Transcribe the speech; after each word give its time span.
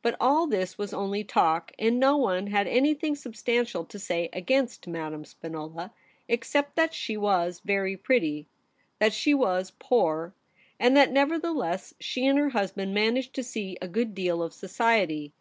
But 0.00 0.16
all 0.18 0.46
this 0.46 0.78
was 0.78 0.94
only 0.94 1.22
talk, 1.22 1.72
and 1.78 2.00
no 2.00 2.16
one 2.16 2.46
had 2.46 2.66
anything 2.66 3.14
substantial 3.14 3.84
to 3.84 3.98
say 3.98 4.30
against 4.32 4.86
Madame 4.88 5.26
Spinola, 5.26 5.92
except 6.26 6.74
that 6.76 6.94
she 6.94 7.18
was 7.18 7.60
very 7.60 7.94
pretty, 7.94 8.48
that 8.98 9.12
she 9.12 9.34
was 9.34 9.72
poor, 9.78 10.32
and 10.80 10.96
that 10.96 11.12
nevertheless 11.12 11.92
she 12.00 12.24
and 12.26 12.38
her 12.38 12.48
husband 12.48 12.94
managed 12.94 13.34
to 13.34 13.42
see 13.42 13.76
a 13.82 13.88
good 13.88 14.14
deal 14.14 14.42
of 14.42 14.54
society. 14.54 15.34